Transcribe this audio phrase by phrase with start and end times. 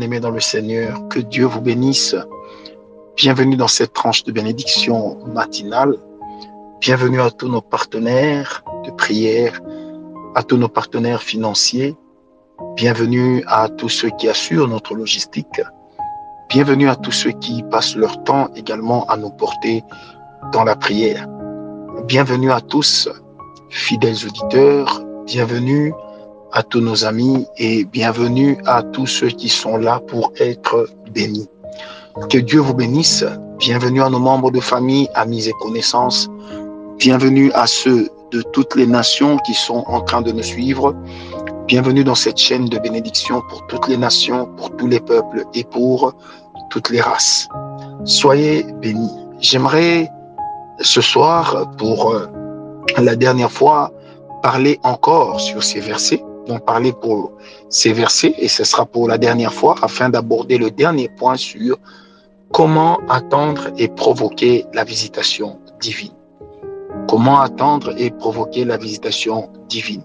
[0.00, 2.16] aimé dans le Seigneur, que Dieu vous bénisse.
[3.14, 5.98] Bienvenue dans cette tranche de bénédiction matinale.
[6.80, 9.60] Bienvenue à tous nos partenaires de prière,
[10.34, 11.94] à tous nos partenaires financiers.
[12.74, 15.60] Bienvenue à tous ceux qui assurent notre logistique.
[16.48, 19.84] Bienvenue à tous ceux qui passent leur temps également à nous porter
[20.52, 21.28] dans la prière.
[22.06, 23.10] Bienvenue à tous,
[23.68, 25.04] fidèles auditeurs.
[25.26, 25.92] Bienvenue
[26.60, 31.48] tous nos amis et bienvenue à tous ceux qui sont là pour être bénis.
[32.28, 33.24] Que Dieu vous bénisse.
[33.58, 36.28] Bienvenue à nos membres de famille, amis et connaissances.
[36.98, 40.94] Bienvenue à ceux de toutes les nations qui sont en train de nous suivre.
[41.66, 45.64] Bienvenue dans cette chaîne de bénédiction pour toutes les nations, pour tous les peuples et
[45.64, 46.12] pour
[46.68, 47.48] toutes les races.
[48.04, 49.10] Soyez bénis.
[49.40, 50.10] J'aimerais
[50.80, 52.14] ce soir, pour
[52.98, 53.90] la dernière fois,
[54.42, 57.32] parler encore sur ces versets donc parler pour
[57.68, 61.78] ces versets et ce sera pour la dernière fois afin d'aborder le dernier point sur
[62.52, 66.12] comment attendre et provoquer la visitation divine.
[67.08, 70.02] Comment attendre et provoquer la visitation divine.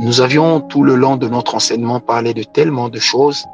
[0.00, 3.44] Nous avions tout le long de notre enseignement parlé de tellement de choses.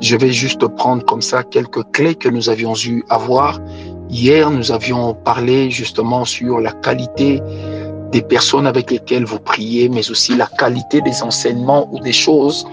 [0.00, 3.60] Je vais juste prendre comme ça quelques clés que nous avions eu à voir.
[4.08, 7.42] Hier, nous avions parlé justement sur la qualité
[8.12, 12.66] des personnes avec lesquelles vous priez, mais aussi la qualité des enseignements ou des choses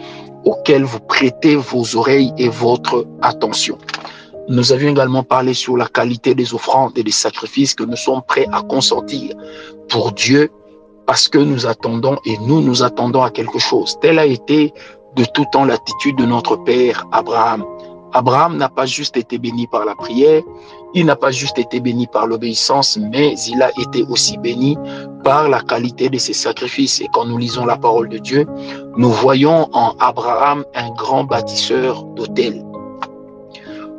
[0.45, 3.77] auxquelles vous prêtez vos oreilles et votre attention.
[4.49, 8.21] Nous avions également parlé sur la qualité des offrandes et des sacrifices que nous sommes
[8.27, 9.35] prêts à consentir
[9.87, 10.49] pour Dieu
[11.05, 13.97] parce que nous attendons et nous nous attendons à quelque chose.
[14.01, 14.73] Telle a été
[15.15, 17.63] de tout temps l'attitude de notre Père Abraham.
[18.13, 20.43] Abraham n'a pas juste été béni par la prière,
[20.93, 24.77] il n'a pas juste été béni par l'obéissance, mais il a été aussi béni
[25.23, 27.01] par la qualité de ses sacrifices.
[27.01, 28.45] Et quand nous lisons la parole de Dieu,
[28.95, 32.63] nous voyons en Abraham un grand bâtisseur d'hôtels.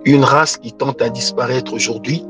[0.04, 2.24] Une race qui tente à disparaître aujourd'hui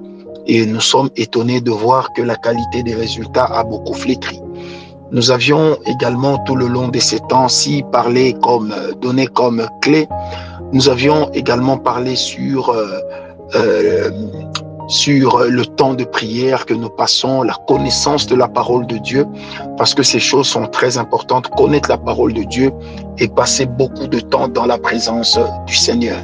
[0.46, 4.40] et nous sommes étonnés de voir que la qualité des résultats a beaucoup flétri.
[5.10, 10.08] Nous avions également tout le long de ces temps-ci parlé comme, donné comme clé,
[10.72, 13.00] nous avions également parlé sur euh,
[13.54, 14.10] euh,
[14.88, 19.26] sur le temps de prière que nous passons, la connaissance de la parole de Dieu,
[19.78, 22.70] parce que ces choses sont très importantes, connaître la parole de Dieu
[23.18, 26.20] et passer beaucoup de temps dans la présence du Seigneur.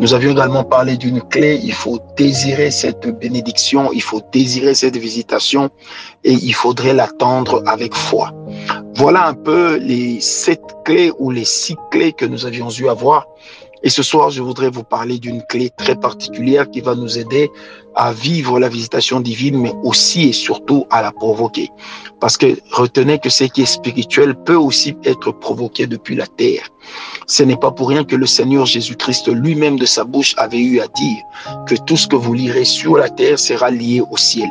[0.00, 4.96] Nous avions également parlé d'une clé, il faut désirer cette bénédiction, il faut désirer cette
[4.96, 5.70] visitation
[6.24, 8.32] et il faudrait l'attendre avec foi.
[8.96, 12.94] Voilà un peu les sept clés ou les six clés que nous avions eu à
[12.94, 13.28] voir
[13.84, 17.50] et ce soir, je voudrais vous parler d'une clé très particulière qui va nous aider
[17.94, 21.68] à vivre la visitation divine, mais aussi et surtout à la provoquer.
[22.18, 26.66] Parce que retenez que ce qui est spirituel peut aussi être provoqué depuis la terre.
[27.26, 30.80] Ce n'est pas pour rien que le Seigneur Jésus-Christ lui-même de sa bouche avait eu
[30.80, 31.22] à dire
[31.66, 34.48] que tout ce que vous lirez sur la terre sera lié au ciel.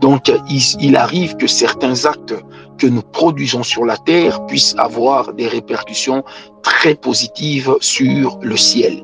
[0.00, 0.32] Donc,
[0.80, 2.34] il, arrive que certains actes
[2.76, 6.24] que nous produisons sur la terre puissent avoir des répercussions
[6.62, 9.02] très positives sur le ciel.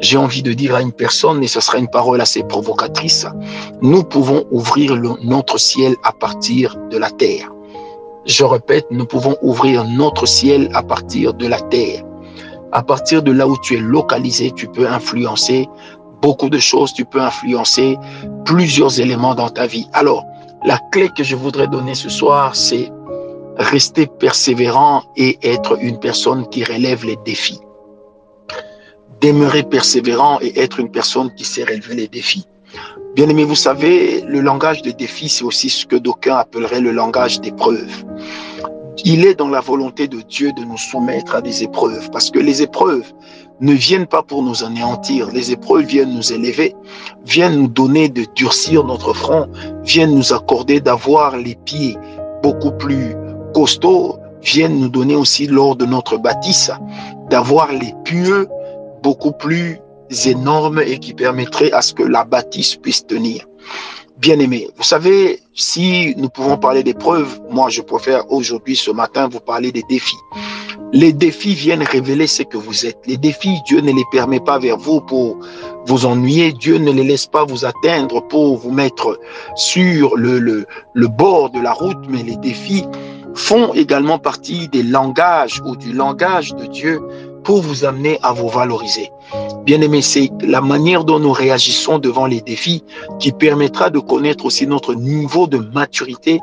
[0.00, 3.26] J'ai envie de dire à une personne, et ce sera une parole assez provocatrice,
[3.80, 7.52] nous pouvons ouvrir notre ciel à partir de la terre.
[8.26, 12.04] Je répète, nous pouvons ouvrir notre ciel à partir de la terre.
[12.72, 15.68] À partir de là où tu es localisé, tu peux influencer
[16.22, 17.98] beaucoup de choses, tu peux influencer
[18.44, 19.88] plusieurs éléments dans ta vie.
[19.92, 20.24] Alors,
[20.64, 22.90] la clé que je voudrais donner ce soir, c'est
[23.56, 27.60] rester persévérant et être une personne qui relève les défis.
[29.20, 32.46] Demeurer persévérant et être une personne qui sait relever les défis.
[33.14, 36.92] Bien aimé, vous savez, le langage des défis, c'est aussi ce que d'aucuns appelleraient le
[36.92, 38.04] langage d'épreuve.
[39.04, 42.38] Il est dans la volonté de Dieu de nous soumettre à des épreuves, parce que
[42.38, 43.12] les épreuves
[43.60, 46.74] ne viennent pas pour nous anéantir, les épreuves viennent nous élever,
[47.24, 49.48] viennent nous donner de durcir notre front,
[49.82, 51.96] viennent nous accorder d'avoir les pieds
[52.42, 53.14] beaucoup plus
[53.52, 56.70] costauds, viennent nous donner aussi lors de notre bâtisse
[57.30, 58.48] d'avoir les pieux
[59.02, 59.78] beaucoup plus
[60.26, 63.46] énormes et qui permettraient à ce que la bâtisse puisse tenir
[64.22, 64.68] bien aimé.
[64.76, 69.72] Vous savez, si nous pouvons parler d'épreuves, moi je préfère aujourd'hui, ce matin, vous parler
[69.72, 70.16] des défis.
[70.92, 72.98] Les défis viennent révéler ce que vous êtes.
[73.06, 75.38] Les défis, Dieu ne les permet pas vers vous pour
[75.86, 76.52] vous ennuyer.
[76.52, 79.18] Dieu ne les laisse pas vous atteindre pour vous mettre
[79.56, 82.84] sur le, le, le bord de la route, mais les défis
[83.34, 87.00] font également partie des langages ou du langage de Dieu
[87.44, 89.10] pour vous amener à vous valoriser.
[89.64, 92.84] Bien aimé, c'est la manière dont nous réagissons devant les défis
[93.18, 96.40] qui permettra de connaître aussi notre niveau de maturité,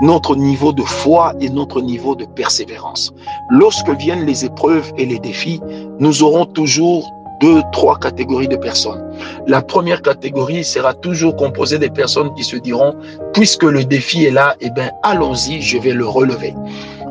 [0.00, 3.12] notre niveau de foi et notre niveau de persévérance.
[3.50, 5.60] Lorsque viennent les épreuves et les défis,
[5.98, 7.10] nous aurons toujours
[7.42, 9.02] deux, trois catégories de personnes.
[9.46, 12.94] La première catégorie sera toujours composée des personnes qui se diront,
[13.34, 16.54] puisque le défi est là, eh bien, allons-y, je vais le relever.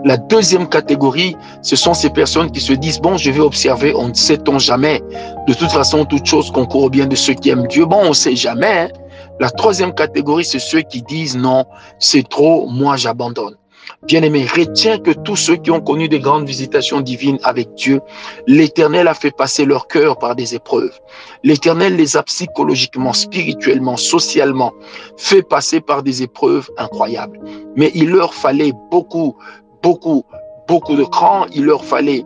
[0.06, 4.08] La deuxième catégorie, ce sont ces personnes qui se disent, bon, je vais observer, on
[4.08, 5.00] ne sait-on jamais.
[5.48, 7.86] De toute façon, toute chose concourt au bien de ceux qui aiment Dieu.
[7.86, 8.80] Bon, on ne sait jamais.
[8.80, 8.90] Hein.
[9.40, 11.66] La troisième catégorie, c'est ceux qui disent, non,
[12.00, 13.56] c'est trop, moi j'abandonne.
[14.04, 18.02] Bien-aimé, retiens que tous ceux qui ont connu des grandes visitations divines avec Dieu,
[18.48, 21.00] l'Éternel a fait passer leur cœur par des épreuves.
[21.44, 24.74] L'Éternel les a psychologiquement, spirituellement, socialement
[25.18, 27.40] fait passer par des épreuves incroyables.
[27.76, 29.36] Mais il leur fallait beaucoup,
[29.84, 30.24] beaucoup,
[30.68, 32.26] beaucoup de cran, il leur fallait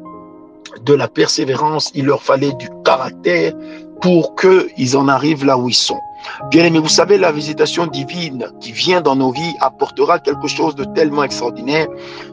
[0.83, 3.53] de la persévérance, il leur fallait du caractère
[4.01, 5.99] pour qu'ils en arrivent là où ils sont.
[6.49, 10.75] Bien aimé, vous savez, la visitation divine qui vient dans nos vies apportera quelque chose
[10.75, 11.87] de tellement extraordinaire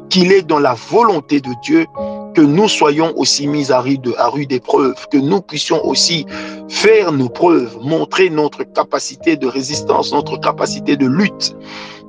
[0.09, 1.87] qu'il est dans la volonté de Dieu
[2.35, 6.27] que nous soyons aussi mis à rude, à rude épreuve, que nous puissions aussi
[6.69, 11.57] faire nos preuves, montrer notre capacité de résistance, notre capacité de lutte.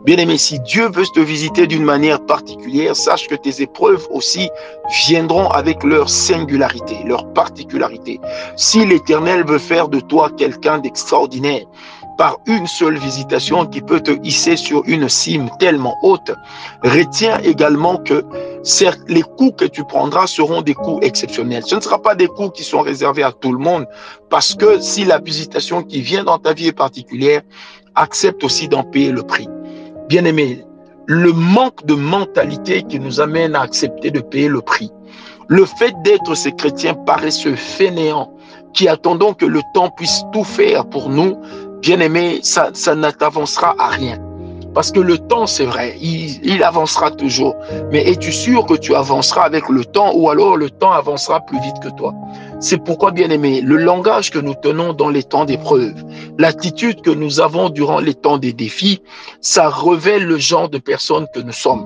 [0.05, 4.49] Bien-aimé, si Dieu veut te visiter d'une manière particulière, sache que tes épreuves aussi
[5.07, 8.19] viendront avec leur singularité, leur particularité.
[8.57, 11.63] Si l'Éternel veut faire de toi quelqu'un d'extraordinaire,
[12.17, 16.31] par une seule visitation qui peut te hisser sur une cime tellement haute,
[16.83, 18.25] retiens également que
[18.61, 21.63] certes, les coups que tu prendras seront des coups exceptionnels.
[21.65, 23.87] Ce ne sera pas des coups qui sont réservés à tout le monde,
[24.29, 27.41] parce que si la visitation qui vient dans ta vie est particulière,
[27.95, 29.47] accepte aussi d'en payer le prix.
[30.07, 30.65] Bien-aimé,
[31.05, 34.91] le manque de mentalité qui nous amène à accepter de payer le prix,
[35.47, 38.31] le fait d'être ces chrétiens paresseux, fainéants,
[38.73, 41.37] qui attendons que le temps puisse tout faire pour nous,
[41.81, 44.17] bien-aimé, ça, ça ne t'avancera à rien.
[44.73, 47.55] Parce que le temps, c'est vrai, il, avancera toujours.
[47.91, 51.59] Mais es-tu sûr que tu avanceras avec le temps ou alors le temps avancera plus
[51.59, 52.13] vite que toi?
[52.63, 56.01] C'est pourquoi, bien aimé, le langage que nous tenons dans les temps d'épreuve,
[56.39, 59.01] l'attitude que nous avons durant les temps des défis,
[59.41, 61.85] ça révèle le genre de personnes que nous sommes.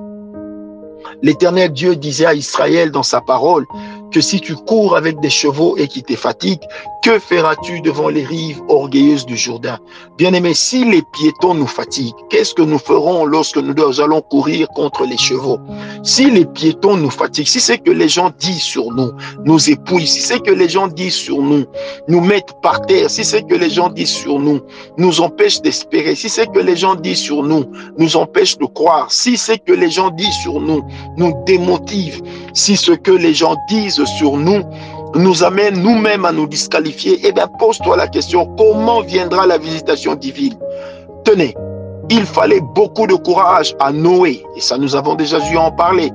[1.24, 3.66] L'éternel Dieu disait à Israël dans sa parole
[4.14, 6.68] que si tu cours avec des chevaux et qui te fatiguent,
[7.08, 9.80] que feras-tu devant les rives orgueilleuses du Jourdain?
[10.18, 15.06] Bien-aimé, si les piétons nous fatiguent, qu'est-ce que nous ferons lorsque nous allons courir contre
[15.06, 15.58] les chevaux?
[16.04, 19.14] Si les piétons nous fatiguent, si c'est que les gens disent sur nous,
[19.46, 21.64] nous épuisent, si c'est que les gens disent sur nous,
[22.10, 24.60] nous mettent par terre, si c'est que les gens disent sur nous,
[24.98, 27.64] nous empêchent d'espérer, si c'est que les gens disent sur nous,
[27.98, 30.84] nous empêchent de croire, si c'est que les gens disent sur nous,
[31.16, 32.22] nous démotivent,
[32.54, 34.62] si ce que les gens disent sur nous
[35.18, 40.16] nous amène nous-mêmes à nous disqualifier, eh bien, pose-toi la question, comment viendra la visitation
[40.16, 40.56] divine?
[41.24, 41.56] Tenez,
[42.10, 46.12] il fallait beaucoup de courage à Noé, et ça nous avons déjà dû en parler.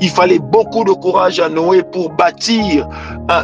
[0.00, 2.88] Il fallait beaucoup de courage à Noé pour bâtir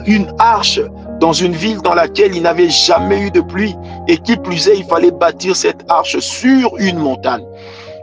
[0.07, 0.81] une arche
[1.21, 3.77] dans une ville dans laquelle il n'avait jamais eu de pluie,
[4.09, 7.45] et qui plus est, il fallait bâtir cette arche sur une montagne.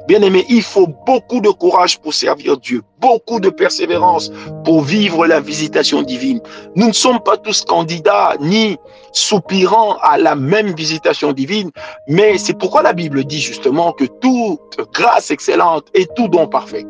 [0.07, 4.31] Bien aimé, il faut beaucoup de courage pour servir Dieu, beaucoup de persévérance
[4.63, 6.39] pour vivre la visitation divine.
[6.77, 8.77] Nous ne sommes pas tous candidats ni
[9.11, 11.71] soupirants à la même visitation divine,
[12.07, 16.85] mais c'est pourquoi la Bible dit justement que toute grâce excellente est tout don parfait.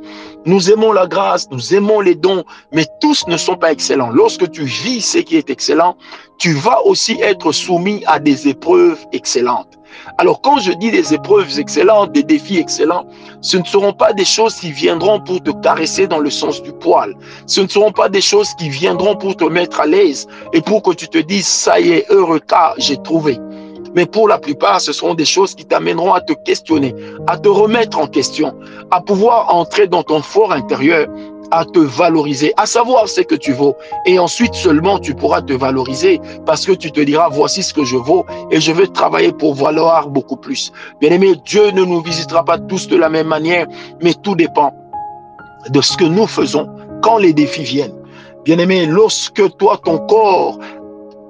[0.46, 4.12] Nous aimons la grâce, nous aimons les dons, mais tous ne sont pas excellents.
[4.12, 5.98] Lorsque tu vis ce qui est excellent,
[6.38, 9.77] tu vas aussi être soumis à des épreuves excellentes.
[10.18, 13.06] Alors quand je dis des épreuves excellentes, des défis excellents,
[13.42, 16.72] ce ne seront pas des choses qui viendront pour te caresser dans le sens du
[16.74, 17.16] poil.
[17.46, 20.82] Ce ne seront pas des choses qui viendront pour te mettre à l'aise et pour
[20.82, 23.40] que tu te dises, ça y est, heureux cas, j'ai trouvé.
[23.96, 26.94] Mais pour la plupart, ce seront des choses qui t'amèneront à te questionner,
[27.26, 28.56] à te remettre en question,
[28.92, 31.08] à pouvoir entrer dans ton fort intérieur
[31.52, 33.76] à te valoriser, à savoir ce que tu vaux.
[34.06, 37.84] Et ensuite seulement tu pourras te valoriser parce que tu te diras, voici ce que
[37.84, 40.72] je vaux et je vais travailler pour valoir beaucoup plus.
[41.00, 43.68] Bien aimé, Dieu ne nous visitera pas tous de la même manière,
[44.02, 44.74] mais tout dépend
[45.70, 46.68] de ce que nous faisons
[47.02, 47.96] quand les défis viennent.
[48.46, 50.58] Bien aimé, lorsque toi, ton corps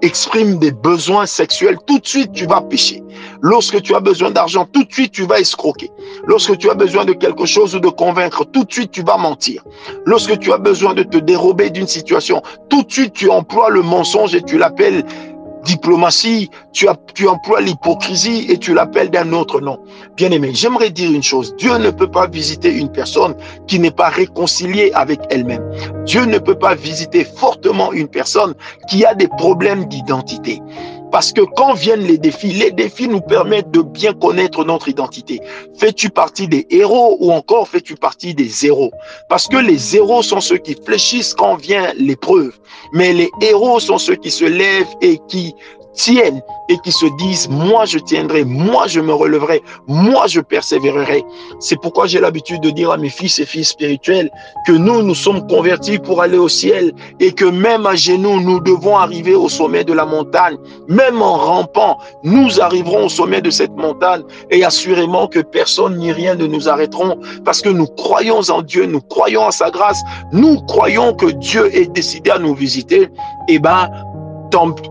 [0.02, 3.04] exprime des besoins sexuels, tout de suite tu vas pécher.
[3.42, 5.92] Lorsque tu as besoin d'argent, tout de suite tu vas escroquer.
[6.26, 9.18] Lorsque tu as besoin de quelque chose ou de convaincre, tout de suite tu vas
[9.18, 9.64] mentir.
[10.06, 13.82] Lorsque tu as besoin de te dérober d'une situation, tout de suite tu emploies le
[13.82, 15.04] mensonge et tu l'appelles
[15.68, 16.96] diplomatie, tu, as,
[17.28, 19.80] emploies l'hypocrisie et tu l'appelles d'un autre nom.
[20.16, 21.54] Bien aimé, j'aimerais dire une chose.
[21.58, 23.36] Dieu ne peut pas visiter une personne
[23.68, 25.64] qui n'est pas réconciliée avec elle-même.
[26.06, 28.54] Dieu ne peut pas visiter fortement une personne
[28.90, 30.62] qui a des problèmes d'identité.
[31.12, 35.40] Parce que quand viennent les défis, les défis nous permettent de bien connaître notre identité.
[35.78, 38.92] Fais-tu partie des héros ou encore fais-tu partie des zéros?
[39.30, 42.54] Parce que les zéros sont ceux qui fléchissent quand vient l'épreuve.
[42.94, 45.54] Mais les héros sont ceux qui se lèvent et qui
[45.98, 51.24] tiennent et qui se disent, moi je tiendrai, moi je me relèverai, moi je persévérerai.
[51.60, 54.30] C'est pourquoi j'ai l'habitude de dire à mes fils et filles spirituels
[54.66, 58.60] que nous, nous sommes convertis pour aller au ciel et que même à genoux, nous
[58.60, 60.58] devons arriver au sommet de la montagne.
[60.88, 66.12] Même en rampant, nous arriverons au sommet de cette montagne et assurément que personne ni
[66.12, 70.02] rien ne nous arrêteront parce que nous croyons en Dieu, nous croyons en sa grâce,
[70.32, 73.10] nous croyons que Dieu est décidé à nous visiter.
[73.50, 73.90] Eh ben,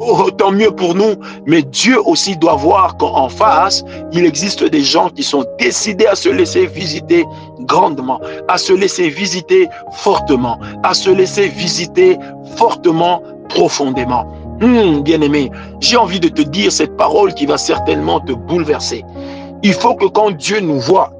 [0.00, 1.14] Oh, tant, mieux pour nous,
[1.46, 6.14] mais Dieu aussi doit voir qu'en face, il existe des gens qui sont décidés à
[6.14, 7.24] se laisser visiter
[7.60, 12.18] grandement, à se laisser visiter fortement, à se laisser visiter
[12.56, 14.24] fortement, profondément.
[14.60, 19.04] Hmm, bien-aimé, j'ai envie de te dire cette parole qui va certainement te bouleverser.
[19.62, 21.12] Il faut que quand Dieu nous voit,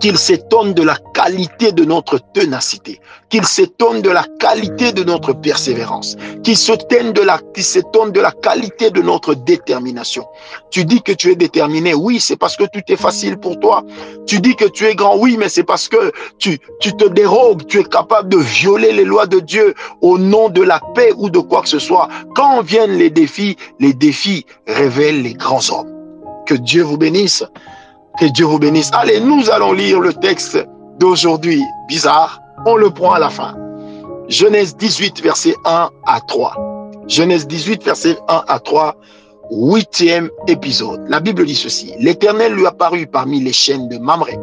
[0.00, 5.32] qu'il s'étonne de la qualité de notre ténacité, qu'il s'étonne de la qualité de notre
[5.32, 10.26] persévérance, qu'il s'étonne de la, de la qualité de notre détermination.
[10.70, 13.84] Tu dis que tu es déterminé, oui, c'est parce que tout est facile pour toi.
[14.26, 17.66] Tu dis que tu es grand, oui, mais c'est parce que tu, tu te dérogues,
[17.66, 21.30] tu es capable de violer les lois de Dieu au nom de la paix ou
[21.30, 22.08] de quoi que ce soit.
[22.34, 25.90] Quand viennent les défis, les défis révèlent les grands hommes.
[26.46, 27.44] Que Dieu vous bénisse.
[28.18, 28.90] Que Dieu vous bénisse.
[28.92, 30.64] Allez, nous allons lire le texte
[31.00, 31.60] d'aujourd'hui.
[31.88, 33.56] Bizarre, on le prend à la fin.
[34.28, 36.54] Genèse 18, verset 1 à 3.
[37.08, 38.94] Genèse 18, verset 1 à 3,
[39.50, 41.04] huitième épisode.
[41.08, 41.92] La Bible dit ceci.
[41.98, 44.38] L'Éternel lui apparut parmi les chaînes de Mamré,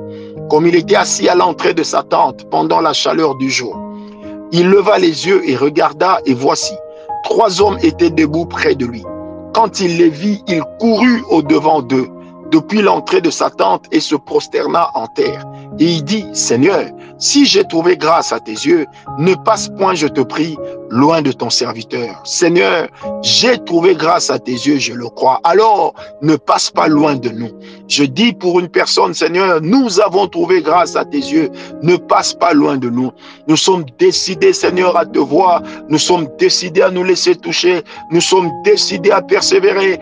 [0.49, 3.79] comme il était assis à l'entrée de sa tente pendant la chaleur du jour.
[4.51, 6.73] Il leva les yeux et regarda, et voici,
[7.23, 9.03] trois hommes étaient debout près de lui.
[9.53, 12.09] Quand il les vit, il courut au devant d'eux
[12.51, 15.45] depuis l'entrée de sa tente et se prosterna en terre.
[15.79, 16.85] Et il dit, Seigneur,
[17.17, 18.85] si j'ai trouvé grâce à tes yeux,
[19.17, 20.57] ne passe point, je te prie,
[20.89, 22.21] loin de ton serviteur.
[22.25, 22.87] Seigneur,
[23.21, 25.39] j'ai trouvé grâce à tes yeux, je le crois.
[25.43, 27.51] Alors, ne passe pas loin de nous.
[27.87, 31.49] Je dis pour une personne, Seigneur, nous avons trouvé grâce à tes yeux,
[31.81, 33.11] ne passe pas loin de nous.
[33.47, 35.61] Nous sommes décidés, Seigneur, à te voir.
[35.89, 37.83] Nous sommes décidés à nous laisser toucher.
[38.11, 39.99] Nous sommes décidés à persévérer.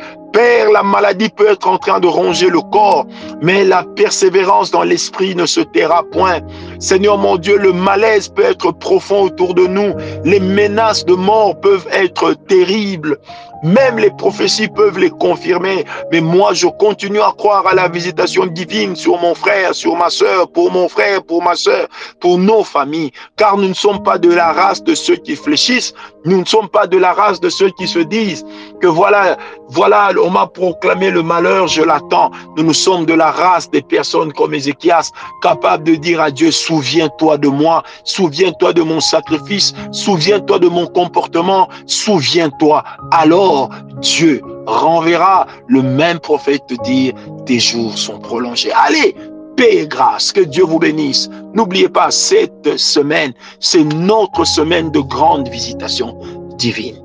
[0.72, 3.05] La maladie peut être en train de ronger le corps,
[3.41, 6.39] mais la persévérance dans l'esprit ne se taira point.
[6.79, 9.93] Seigneur mon Dieu, le malaise peut être profond autour de nous.
[10.24, 13.17] Les menaces de mort peuvent être terribles.
[13.62, 15.83] Même les prophéties peuvent les confirmer.
[16.12, 20.09] Mais moi, je continue à croire à la visitation divine sur mon frère, sur ma
[20.09, 21.88] soeur, pour mon frère, pour ma soeur,
[22.21, 23.12] pour nos familles.
[23.36, 25.93] Car nous ne sommes pas de la race de ceux qui fléchissent.
[26.24, 28.45] Nous ne sommes pas de la race de ceux qui se disent
[28.81, 29.38] que voilà,
[29.69, 32.31] voilà, on m'a proclamé le malheur, je l'attends.
[32.55, 36.51] Nous nous sommes de la race des personnes comme Ézéchias, capables de dire à Dieu,
[36.69, 42.83] souviens-toi de moi, souviens-toi de mon sacrifice, souviens-toi de mon comportement, souviens-toi.
[43.11, 43.69] Alors,
[44.01, 47.13] Dieu renverra le même prophète te dire,
[47.47, 48.71] tes jours sont prolongés.
[48.85, 49.15] Allez,
[49.57, 51.27] paix et grâce, que Dieu vous bénisse.
[51.55, 56.15] N'oubliez pas, cette semaine, c'est notre semaine de grande visitation
[56.55, 57.01] divine.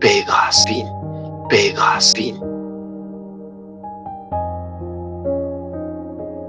[0.00, 0.64] Paix et grâce,
[1.50, 2.14] paix et grâce,